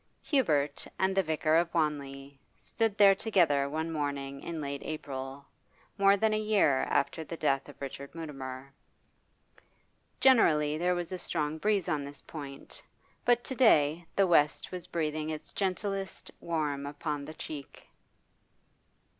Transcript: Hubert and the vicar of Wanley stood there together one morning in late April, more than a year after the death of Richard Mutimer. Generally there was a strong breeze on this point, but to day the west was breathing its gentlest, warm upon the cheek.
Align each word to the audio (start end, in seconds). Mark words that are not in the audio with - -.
Hubert 0.23 0.87
and 0.97 1.15
the 1.15 1.21
vicar 1.21 1.55
of 1.57 1.71
Wanley 1.75 2.39
stood 2.57 2.97
there 2.97 3.13
together 3.13 3.69
one 3.69 3.91
morning 3.91 4.41
in 4.41 4.59
late 4.59 4.81
April, 4.83 5.45
more 5.95 6.17
than 6.17 6.33
a 6.33 6.39
year 6.39 6.85
after 6.89 7.23
the 7.23 7.37
death 7.37 7.69
of 7.69 7.79
Richard 7.79 8.15
Mutimer. 8.15 8.73
Generally 10.19 10.79
there 10.79 10.95
was 10.95 11.11
a 11.11 11.19
strong 11.19 11.59
breeze 11.59 11.87
on 11.87 12.03
this 12.03 12.21
point, 12.23 12.81
but 13.25 13.43
to 13.43 13.53
day 13.53 14.03
the 14.15 14.25
west 14.25 14.71
was 14.71 14.87
breathing 14.87 15.29
its 15.29 15.53
gentlest, 15.53 16.31
warm 16.39 16.87
upon 16.87 17.23
the 17.25 17.35
cheek. 17.35 17.87